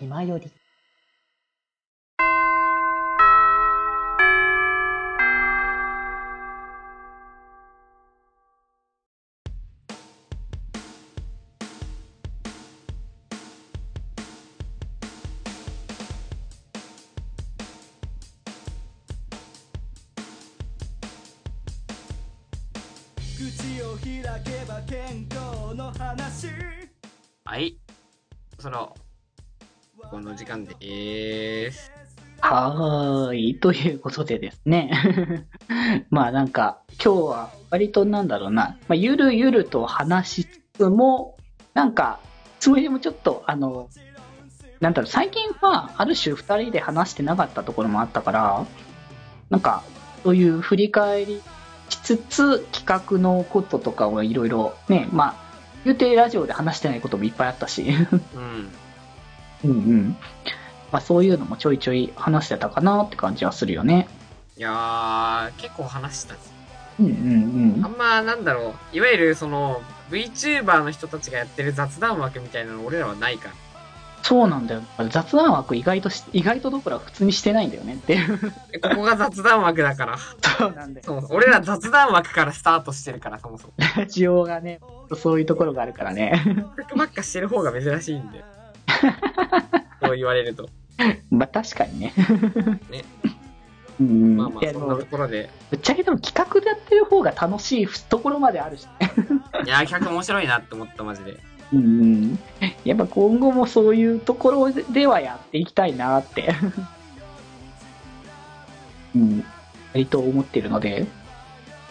[0.00, 0.50] 気まより。
[23.36, 26.46] 口を開けば健康の話
[27.44, 27.76] はい。
[28.58, 28.94] その、
[30.08, 31.92] この時間でーす。
[32.40, 33.58] はーい。
[33.60, 35.46] ということでですね。
[36.10, 41.36] まあなんか、今日は割となんだろうな、まあ、ゆるゆると話しつつも、
[41.74, 42.20] なんか、
[42.58, 43.88] つもりでもちょっと、あの、
[44.80, 48.66] なんだろう、最近はある種二人で話してなかったところもあったから、
[49.50, 49.82] なんか、
[50.24, 51.42] そういう振り返り
[51.88, 55.34] しつつ、企画のこととかをいろいろね、まあ、
[55.84, 57.84] 言うてラジオで話してないこともいっぱいあったし、
[58.34, 58.70] うん。
[59.64, 60.16] うんうん。
[60.92, 64.08] まあそういうのもちょいちょい話してたかなって感じはするよね。
[64.56, 66.34] いやー、結構話した。
[66.98, 68.96] うんうんあんま、なんだろう。
[68.96, 69.80] いわゆる、その、
[70.10, 73.54] VTuber の人たちがやってる雑談枠みたいなの俺らはないから。
[74.22, 74.82] そうなんだよ。
[75.08, 78.52] 雑談枠意外とし、意外とどころか普通にしてないんだよねっていう。
[78.72, 80.18] えここが雑談枠だから。
[80.18, 81.06] そうなんだよ。
[81.06, 83.72] そう、俺ら雑談枠からスタートしてるから、そもそも。
[83.96, 84.80] ラジオがね、
[85.16, 86.44] そういうところがあるからね。
[86.96, 88.44] ばっかしてる方が珍しいんで。
[90.02, 90.68] そう言われると。
[91.30, 92.12] まあ確かにね。
[92.90, 93.04] ね。
[94.00, 94.36] うん。
[94.36, 95.50] まあまあ、そんなと、ころで。
[95.70, 99.12] ぶっちゃけでも企画でやってる方が楽しいところまであるしね。
[99.64, 101.38] いやー、企画面白いなって思った、マジで。
[101.72, 102.38] うんうん。
[102.84, 106.54] やっぱ今後もそういうところではやっていきたいなって。
[109.14, 109.44] うん。
[109.92, 111.06] 割と思ってるので、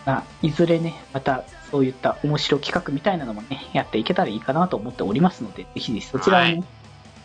[0.06, 6.64] まあ、いずれね、またそういった面白企画みたいなのもね、やっていけたらいいかなと思っておりますので、ぜひぜひそちらをね、はい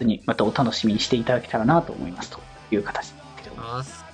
[0.03, 2.41] にまたお楽しみにしていただけたらなと思いますと
[2.73, 4.05] いう形になっております。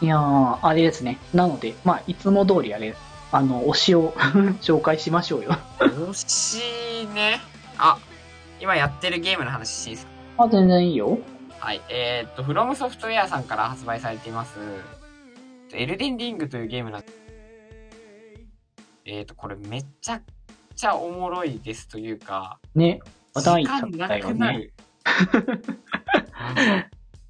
[0.00, 1.18] いやー、あれですね。
[1.32, 2.94] なので、まあ、いつも通りあれ、
[3.32, 4.12] あの、推しを
[4.60, 5.56] 紹介しましょうよ。
[5.78, 7.40] 推しね。
[7.78, 7.98] あ、
[8.60, 10.44] 今やってるゲームの話していいですか？
[10.44, 11.18] あ、全然いいよ。
[11.58, 11.80] はい。
[11.88, 14.56] えーっと、フロムソフトウェアさんから発売されています、
[15.72, 17.04] エルデンリングというゲームなん
[19.04, 20.22] えーっと、これめちゃく
[20.76, 23.00] ちゃおもろいですというか、ね、
[23.38, 24.58] 話題時間作だよなくなね。
[24.58, 24.72] る。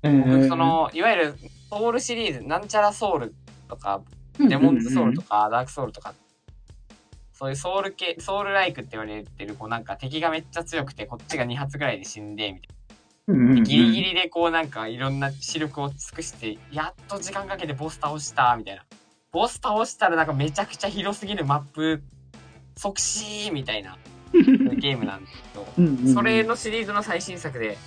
[0.03, 1.35] うん僕、その、いわゆる
[1.71, 3.35] ソウルシリーズ、なんちゃらソウル
[3.69, 4.03] とか、
[4.39, 6.15] デモンズソウルとか、ダークソウルとか、
[7.33, 13.61] そういうソウル系、ソウルライクって言われてる、こうなんか敵がめっちゃ強くて、こっちが2発ぐらいで死んで、みたいな。
[13.63, 18.85] ギリギリでこうなんかいろんな視力を尽くして、やっと時間かけてボス倒した、みたいな。
[19.33, 22.03] ボス倒したらなんかめちゃくちゃ広すぎるマップ、
[22.77, 23.99] 即死みたいな
[24.79, 27.79] ゲームなんですけど、うんうんうんそれのシリーズの最新作で、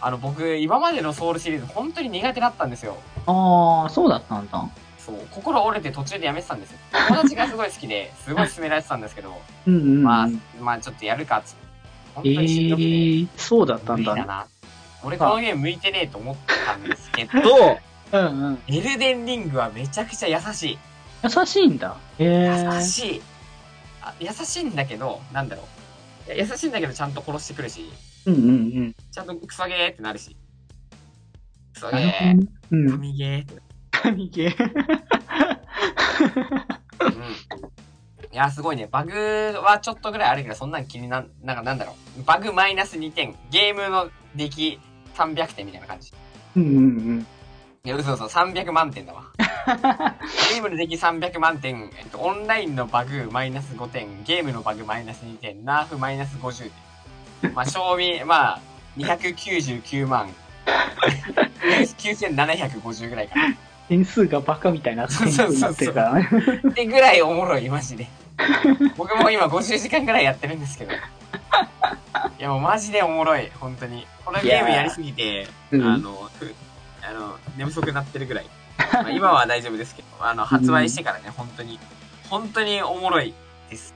[0.00, 2.96] あの僕、今までのソウルシリーズ本当に苦手だったんですよ。
[3.26, 4.68] ああ、そうだったんだ。
[4.98, 6.78] そう、心折れて途中でやめてたんですよ。
[7.08, 10.02] 友達がすごい好きで、 すごい勧められてたんですけど、うんうんうん。
[10.02, 10.28] まあ、
[10.60, 11.60] まあちょっとやるかっつって。
[12.14, 14.20] 本当えにしんどくて、ー、そうだった無んだね。
[14.22, 14.46] 理だな。
[15.02, 16.36] 俺このゲーム向いてねえと思っ
[16.66, 17.78] たんですけど、
[18.12, 18.62] うんうん。
[18.68, 20.78] エルデンリングはめちゃくちゃ優しい。
[21.22, 21.96] 優しいんだ。
[22.18, 22.74] えー。
[22.76, 23.22] 優しい。
[24.02, 25.66] あ優しいんだけど、なんだろう。
[26.28, 27.90] 優しいんだけどちゃんと殺してくるし、
[28.26, 28.94] うんうんうん。
[29.10, 30.36] ちゃんとクソゲーってなるし。
[31.74, 32.48] クソゲー。
[32.70, 32.90] うん。
[32.90, 33.66] 神ゲーってなる。
[33.90, 34.54] 神ゲー。
[37.00, 37.12] うん。
[38.32, 38.86] いや、すごいね。
[38.90, 39.12] バグ
[39.64, 42.22] はちょっとぐらいあるけど、そんなん気になん、なんかなんだろう。
[42.22, 43.34] バグマイナス2点。
[43.50, 44.78] ゲームの出来
[45.16, 46.12] 300点みたいな感じ。
[46.56, 46.80] うんうんう
[47.14, 47.26] ん。
[47.82, 49.22] いや、嘘嘘、300万点だわ。
[50.52, 56.70] ゲームの出来300万点、えっと、オンラインのバグマイナス5点、ゲームのバグマイナス2点、ナーフマイナス50
[57.40, 57.54] 点。
[57.54, 58.60] まあ、賞味、まあ、
[58.98, 60.28] 299万。
[61.98, 63.56] 9750ぐらいかな。
[63.88, 66.28] 点数がバカみたいな点数になってるからね。
[66.68, 68.06] ってぐらいおもろい、マジで。
[68.96, 70.92] 僕も今50時間ぐらいやってるんですけど。
[70.92, 70.96] い
[72.38, 74.06] や、もうマジでおもろい、本当に。
[74.24, 76.29] このゲームやりすぎて、あうんの、ふ
[77.10, 78.46] あの、寝不足になってるぐらい。
[78.92, 81.78] まあ、今は大丈夫ですけど、あの、発売してからね、本当に、
[82.28, 83.34] 本当におもろい
[83.68, 83.94] です。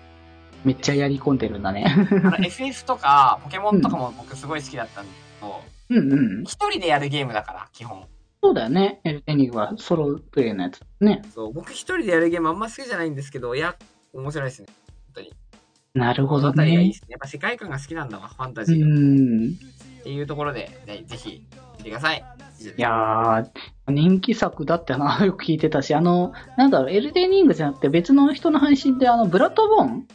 [0.65, 1.87] めっちゃやり込んでるんだね。
[2.25, 6.43] あの、 FF とか、ポケモンとかも僕すごい好きだったんですけど、うんうん。
[6.45, 8.05] 一人でやるゲームだから、基本。
[8.43, 9.01] そうだよね。
[9.05, 11.23] エルテニグはソロプレイのやつね。
[11.35, 13.77] そう、僕一人でやるゲームあんま好きじゃないんですけど、いや、
[14.13, 14.69] 面白いですね。
[15.15, 15.33] 本当に。
[15.95, 16.99] なるほどこの辺りがいいでね。
[16.99, 17.07] すね。
[17.11, 18.87] やっぱ世界観が好きなんだわ、ファンタうジーが。
[18.87, 19.49] ん。
[20.01, 22.25] っていうところで、ねぜひ、見てください。
[22.77, 30.09] いやー、人気作だってな、 よく聞いてたし、あの、なんだろう、エルデンリングじゃなくて別の人の配信で、あの、ブラッドボーン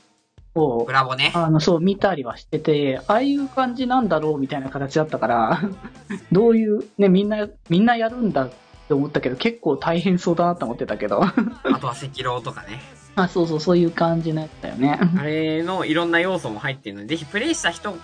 [0.55, 1.31] そうブラボね。
[1.35, 5.61] あの、そう、見たりはしてて、ああいう感じなんだろうみたいな形だったから、
[6.31, 8.51] どういう、ね、みんな、みんなやるんだっ
[8.87, 11.21] て思ったけど、結構大変そうだなと思ってたけど。
[11.23, 11.31] あ
[11.79, 12.81] とは赤狼とかね。
[13.15, 14.99] あ、そうそう、そういう感じのやつだよね。
[15.19, 17.95] あれのいろんな要素も入ってるので、ぜひプレイした人、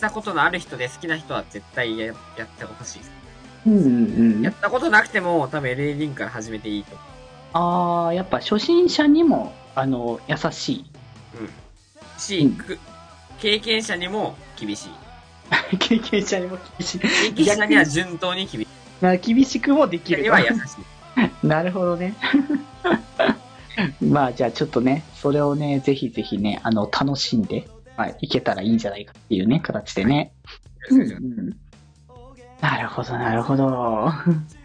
[0.00, 2.12] したことのある人で好きな人は絶対やや
[2.46, 3.12] ってほしいです。
[3.66, 4.50] うんうんうんや。
[4.50, 6.96] ったことなくても、多分 LA リンから始めていいと
[7.52, 10.84] 思ああ、やっぱ初心者にも、あの、優しい。
[11.38, 11.42] う。
[11.42, 11.50] うん。
[12.18, 12.78] し、うんく
[13.40, 14.90] 経験者にも厳しい。
[15.76, 17.00] 経験者にも厳しい。
[17.00, 19.04] 経験者には順当に厳しい。
[19.04, 20.22] な厳しくもできる。
[20.22, 20.54] には優しい。
[21.46, 22.14] なるほどね。
[24.00, 27.68] まあ、じゃあちょっとね、それをね、ぜひぜひね、あの、楽しんで、
[28.00, 30.32] はい、いけたらいいんじゃないかっていうね、形でね。
[30.90, 31.56] うんうん。
[32.62, 34.10] なるほど、なるほど。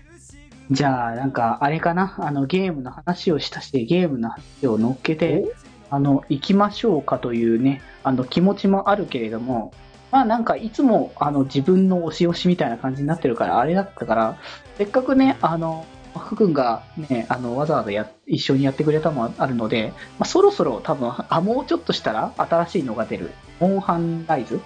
[0.72, 5.44] じゃあ、なんか、あれかな、あの、ゲームの話をしたし、ゲームの話を乗っけて、
[5.90, 9.74] あの、行きましょうかというね、あの、気持ちもあるけれども、
[10.12, 14.38] まあなんか、いつも、あの、自分の押し押しみたいな感じになってるから、あれだったから、
[14.78, 15.86] せっかくね、あの、
[16.20, 23.32] 福君がね、あの、わざわざや、一緒にやってくれたのもあるので、まあ、そろそろ多分、あ、もうちょっとしたら新しいのが出る。
[23.60, 24.60] モンハンライズ？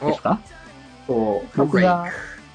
[0.00, 0.40] ですか？
[1.06, 2.06] そう、僕が、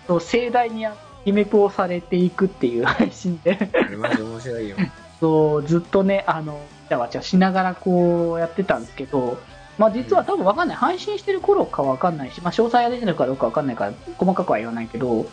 [0.08, 0.86] そう盛大に
[1.26, 4.78] リメイクをされていくっていう 配信で、あれマジ面白いよ。
[5.20, 6.60] そう、ずっとね、あの、わ
[6.90, 9.38] ちゃわちゃしながらこうやってたんですけど、
[9.78, 10.78] まあ実は多分わかんない。
[10.78, 15.26] 配信してる頃かわかんないし、まあ詳細が出てるかどうかわかんないから、細かくは言わないけど、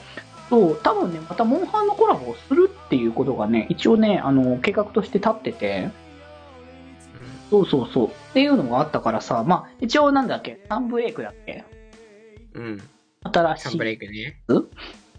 [0.52, 5.88] そう、多分ね、またモンハンのコラボをするっていうことがね、一応ね、あの、計画として立ってて、
[7.48, 8.08] そうそうそう。
[8.08, 11.64] っていうのがあったからさ、まあ一応なんだっけ、サンブレイクだっけ？
[12.52, 12.64] うん。
[12.64, 12.82] うん。
[13.22, 14.42] 新しいサンブレイクね。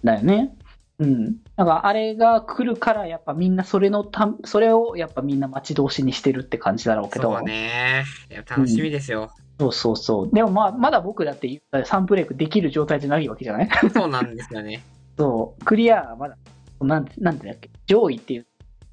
[0.03, 0.55] だよね。
[0.99, 1.37] うん。
[1.55, 7.33] だからあれが来るから、やっぱみんなそれのた、それをやっぱみんな待ち遠しにしてるって感じだろうけど。
[7.33, 8.03] そうね。
[8.29, 9.31] いや、楽しみですよ。
[9.59, 10.29] そうそうそう。
[10.31, 13.69] でもまあ、まだ僕だってサンブレイクできる状態じゃないわけじゃない？
[13.93, 14.83] そうなんですよね。
[15.17, 15.65] そう。
[15.65, 16.37] クリアはまだ、
[16.81, 17.69] なんて、なんてだっけ？
[17.87, 18.47] 上位っていう。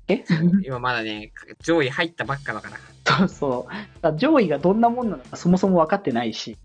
[0.09, 0.25] え？
[0.65, 1.33] 今まだね、
[1.63, 2.77] 上位入ったばっかだから。
[3.19, 3.67] そうそ
[4.03, 4.17] う。
[4.17, 6.57] 上位がどんなもんなのかそもそも分かってないし。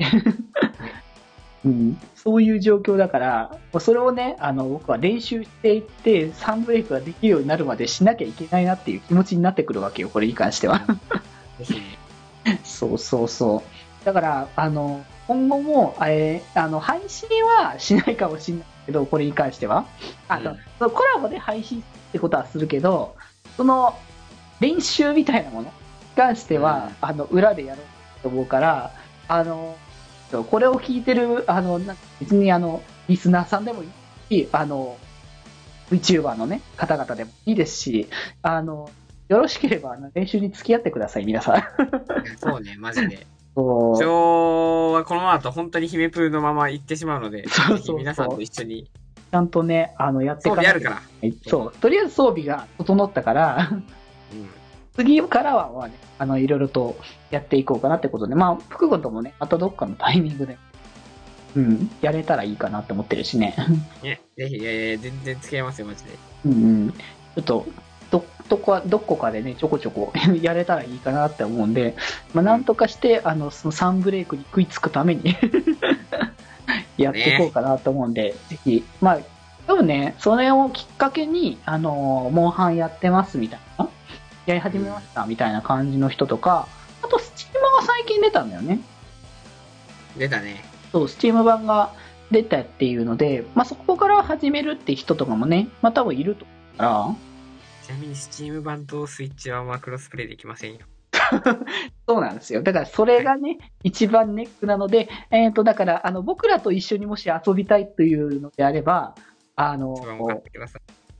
[1.63, 10.81] うん、そういう状況だから、それをね、あの、僕は練習していって、サンブレイクができるようになるまでしなきゃいけないなっていう気持ちになってくるわけよ、これに関しては。
[12.63, 13.63] そうそうそ
[14.01, 14.05] う。
[14.05, 19.85] だから、あの、今後も、えーあの、配信はしないかもしれないけど、これに関しては。
[20.27, 23.15] あと、うんそのコラボで配信ってことはするけど、
[23.57, 23.95] その、
[24.59, 25.73] 練習みたいなものに
[26.15, 28.91] 関しては、あの、裏でやろうと思うから、
[29.27, 29.75] あの、
[30.49, 31.79] これを聞いてる、あの、
[32.19, 33.85] 別にあの、リスナーさんでもい
[34.29, 34.97] いし、あの、
[35.91, 38.07] VTuber のね、方々でもいいですし、
[38.41, 38.89] あの、
[39.27, 41.63] よろしければ、あの、練習に付き合ってください、皆さん。
[42.37, 43.25] そうね、マジで。
[43.55, 48.89] そうジョーはこのままだと本当に姫プーのまま行ってしまうので、そうそう皆さんと一緒に
[49.31, 51.01] ちゃんとね、あの、やってい装備あるから。
[51.47, 51.73] そう。
[51.79, 53.83] とりあえず装備が整ったから、うん。
[54.95, 56.95] 次からは、まあね、あの、いろいろと
[57.31, 60.57] やっていこうかなってことで、まあ、福君ともね、またどっかのタイミングで、
[61.57, 63.55] うん、やれたらいいかなって思ってるしね。
[64.03, 66.11] ね、ぜひ、いやいや全然付き合いますよ、マジで。
[66.45, 66.91] うんうん。
[66.91, 67.65] ちょっと、
[68.15, 71.95] ど、どこか、どこかでね、ちょこちょこ やれたらいいかなって思うんで、
[72.33, 75.35] まあ、なんとかして、あの、そのサンブレイクに食いつくために
[76.97, 79.19] やっていこうかなと思うんで、ぜひ、まあ、
[79.67, 83.87] 多分ね、それをきっかけに、あの、モンハンやってますみたいな、
[84.45, 86.67] やり始めましたみたいな感じの人とか、
[87.01, 88.79] あと、スチームが最近出たんだよね。
[90.17, 90.63] 出たね。
[90.91, 91.91] そう、スチーム版が
[92.31, 97.15] 出たっていうので、まあ、そこから始めるって人とかもね、まあ、多分いると思うから、
[97.85, 100.79] ちなみに、スチーム版とスイッチ版はクロスプレイできませんよ。
[102.09, 102.63] そうなんですよ。
[102.63, 109.13] だからそれがね、一番ネックなので、えっ、と、だから、あの、僕らと一緒にもし遊びたいというのであれば、
[109.55, 109.95] あの。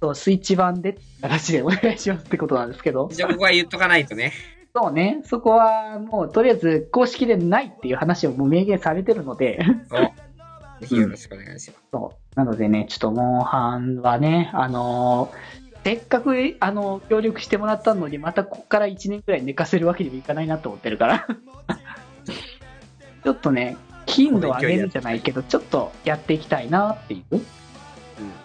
[0.01, 4.33] そうスイッチ版でって形でお願いしますってことなんですけど、じゃあ、ここは言っとかないとね。
[4.75, 11.83] そうね、そこはもうとりあえず公式でないっていう話をもう明言されてるので、おぜひよろしくお願いします。
[11.91, 12.35] そう。
[12.35, 21.27] なのでね、ちょっとモンハンはね、あのーせっかく、あの、協力してもらったのに、またここから1年くらい寝かせるわけにもいかないなと思ってるから。
[23.23, 23.77] ちょっとね、
[24.07, 27.35] 頻度を上げるじゃないけど、ちょっとやっていきたいなっていう。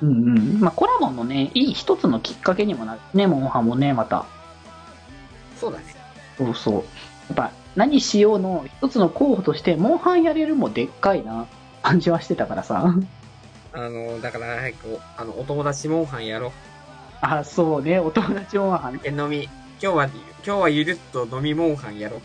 [0.03, 0.09] うん。
[0.09, 0.61] うんうん。
[0.61, 4.27] まあ、コラボのね、いい一つのきっかけにもなるね、モンハンもね、また。
[5.59, 5.85] そうだね。
[6.37, 6.75] そうそう。
[6.75, 6.81] や
[7.33, 11.47] っぱ、何しようの一つの候補として、モンハンやれるもでっかいな、
[11.83, 12.95] 感じはしてたからさ。
[13.73, 16.53] あの、だから、早く、あの、お友達モンハンやろう。
[17.21, 19.01] あ、そうね、お友達モンハン。
[19.05, 19.51] え飲み、今
[19.81, 22.21] 日は、今日はゆるっと飲みモンハンやろう。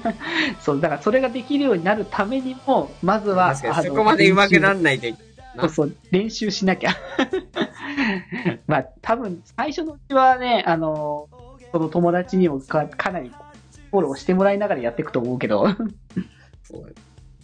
[0.60, 5.16] そう、だからそれができるようになるためにも、まずは、確かに、そこまで上手くなんないとい
[5.58, 6.90] そうそう、練習しなきゃ。
[8.66, 11.28] まあ、多分、最初のうちはね、あの、
[11.72, 13.30] その友達にもかかなり
[13.90, 15.66] フォローしてもらいながらやっていくと思うけど。
[16.62, 16.94] そう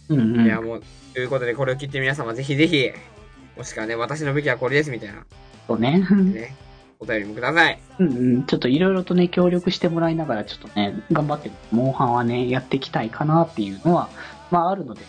[0.09, 0.45] うんうん。
[0.45, 0.81] いや、もう、
[1.13, 2.91] ということで、これを聞いて皆様ぜひぜひ、
[3.57, 5.25] もしくはね、私の武器はこれですみたいな、
[5.67, 5.99] そうね。
[5.99, 6.55] ね、
[7.03, 7.79] お便りもください。
[7.99, 8.43] うんうん。
[8.45, 14.09] ちょっといろいろとね、協力してもらいながら、ちょっとね、頑張って、モンハンはね、やっていきたいかなっていうのは、
[14.51, 15.01] まああるので、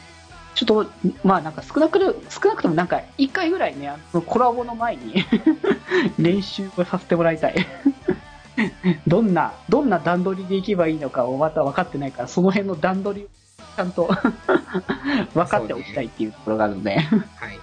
[0.55, 0.87] ちょっと、
[1.25, 3.93] まあなんか少なくる、少なくともなんか一回ぐらいね、
[4.27, 5.25] コラボの前に
[6.19, 7.55] 練習をさせてもらいたい。
[9.07, 13.29] どんな、どんな段取りでいけばいいのかをまた分かってないから、その辺の段取りを
[13.77, 14.09] ちゃんと
[15.35, 17.59] 分かっておきたいっていうところがあるので、はい。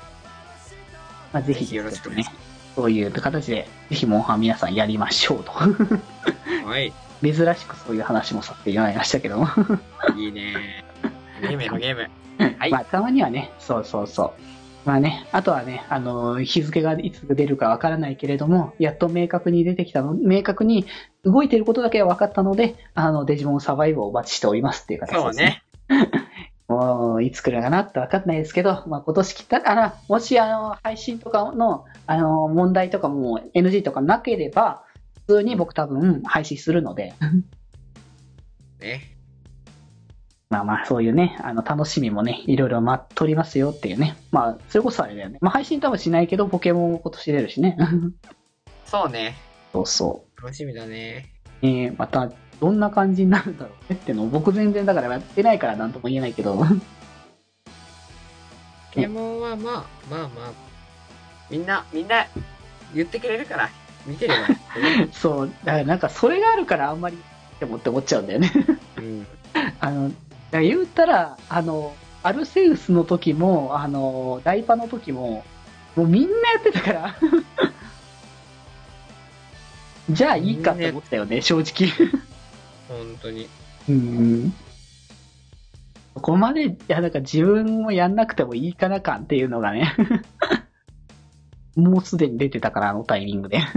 [1.32, 2.34] まあぜひぜひよろしくお願いしね、
[2.76, 5.52] そういう形で、ぜひモンハン皆さんやりましょうと。
[5.52, 6.94] はい。
[7.22, 9.48] 珍しくそういう話もさせてもらいましたけども。
[10.18, 10.84] いいね
[11.42, 12.10] ゲームやろゲーム。
[12.58, 14.42] はいまあ、たまにはね、そうそうそう。
[14.84, 20.88] まあね、あとはね、あの、日付がいつ出るかわからないけれども、やっと明確に出てきたの、明確に
[21.24, 25.64] 動いてることだけは分かったので、あの、デジモンサバイブをお待ちしておりますっていう形ですそうね。
[26.68, 34.84] もう、いつ来るかなって分かんないですけど、まあ今年来たら、もしあの、配信とかの、あの、問題とかも NG とかなければ、
[35.28, 37.14] 普通に僕多分配信するので、
[38.80, 39.18] ね。
[40.50, 44.18] まあまあ、そういうね、あの、楽しみもね、いろいろ待っとりますよっていうね。
[44.32, 45.38] まあ、それこそあれだよね。
[45.40, 47.78] まあ、配信多分しないけど、ポケモンも今年出るしね。
[48.84, 49.38] そうね。
[49.72, 51.32] そうそ楽しみだね。
[51.64, 51.68] う。
[51.68, 52.30] えー、また、
[52.62, 54.00] どんな感じになるんだろうね？
[54.02, 56.56] ってのを、僕全然だからやってないからなんとも言えないけど。
[56.56, 56.66] ポ
[58.92, 60.52] ケモンはまあ、まあまあ、
[61.50, 62.28] みんな、みんな
[62.94, 63.70] 言ってくれるから、
[64.06, 64.48] 見てれば。
[65.12, 68.52] そう、だからなんかそれがあるからあんまりって思って思っちゃうんだよね。
[68.98, 69.28] うん。
[69.80, 70.12] あの、
[70.52, 75.44] 言ったら、あの、アルセウスの時も、あの、ダイパの時も、
[75.96, 77.16] もうみんなやってたから。
[80.12, 81.90] じゃあいいかって思ったよね、正直。
[82.92, 83.48] 本当に。
[83.90, 84.54] うん。
[86.14, 89.96] そこまで、いや、なんか自分もやんなくてもいいかな感っていうのがね。
[91.76, 93.60] もうすでに出てたから、あのタイミングで。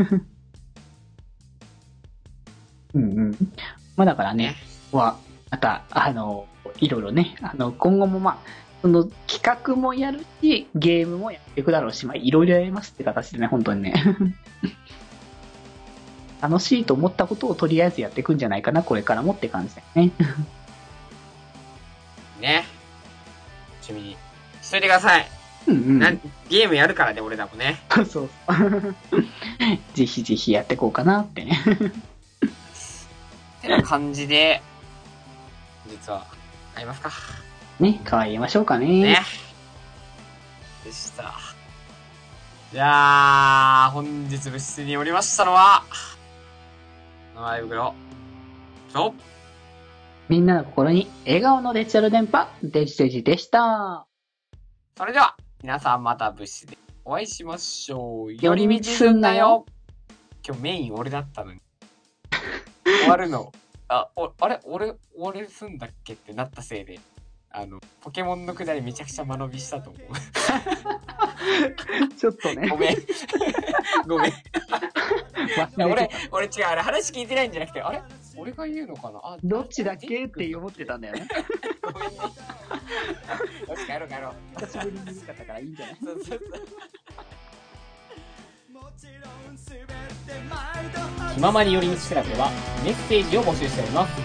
[2.95, 3.33] うんうん。
[3.97, 4.57] まあだからね、
[4.91, 5.17] は、
[5.51, 6.47] また、あの、
[6.81, 8.39] いろいろね、あの、今後もまあ、
[8.83, 13.95] その企画もやるし、ゲームもやっていくだろうし、まあ、いろいろやりますって形でね、本当にね。
[16.45, 20.13] 楽しいと思ったことをとりあえずやっていくんじゃないかな、これからもって感じだよね。
[22.39, 22.67] ね。
[23.83, 24.17] 趣味に
[24.61, 25.27] しといてください。
[25.69, 25.99] うんうん。
[25.99, 26.21] なん
[26.51, 27.81] ゲームやるからね、俺らもね。
[27.89, 28.31] そうそう。
[29.95, 31.59] ぜひぜひやっていこうかなってね。
[33.63, 34.61] てな感じで、
[35.89, 36.27] 実は、
[36.75, 37.11] 会いますか？
[37.81, 38.87] ね、帰りましょうかね。
[38.87, 39.23] ね。
[40.85, 41.33] でした。
[42.71, 45.85] じゃあ、本日部室におりましたのは、
[47.35, 47.95] 生袋
[48.93, 49.13] と、
[50.29, 54.07] みんなの心に笑顔のデジタル電波、デジデジでした。
[54.97, 58.35] それでは、皆さんまた部室でお会いしましょう。
[58.35, 59.67] 寄り道すんなよ。
[60.47, 61.61] 今日メイン俺だったのに。
[62.85, 63.51] 終わるの。
[63.89, 64.61] あ、お、あれ？
[64.65, 67.01] 俺、俺すんだっけってなったせいで、
[67.51, 70.03] あの、ポケモンのくだりめちゃくちゃ間延びしたと思う。
[72.17, 72.97] ちょっとねご、めん。
[74.07, 74.33] ごめん。
[75.79, 78.03] 俺俺違う、あれ話聞いてないんじゃなくて、あれ
[78.37, 79.21] 俺が言うのかな？
[79.23, 81.21] あ、どっちだっけって思ってたんだよね。
[81.21, 81.27] よ
[83.77, 84.61] し、帰ろう帰ろう。
[84.67, 85.97] 久しぶりに見たからいいんじゃない？
[86.05, 86.39] そうそうそう。
[91.35, 92.51] 気ままに寄り道クラブでは
[92.85, 94.21] メッセージを募集しております。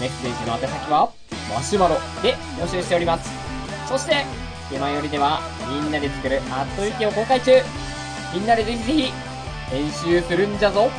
[0.00, 1.12] メッセージの宛先は、
[1.54, 3.30] マシュマロで募集しております。
[3.88, 4.24] そして、
[4.68, 7.52] 気まよりではみんなで作るアットウィキを公開中
[8.34, 9.12] みんなでぜひぜひ、
[9.70, 10.90] 練習するんじゃぞ。